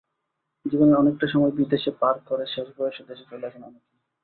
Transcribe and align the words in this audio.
জীবনের 0.65 0.95
অনেকটা 0.95 1.25
সময় 1.27 1.53
বিদেশে 1.59 1.91
পার 2.01 2.15
করে 2.25 2.45
শেষ 2.47 2.67
বয়সে 2.77 3.03
দেশে 3.03 3.25
চলে 3.31 3.47
আসেন 3.47 3.63
অনেকেই। 3.63 3.97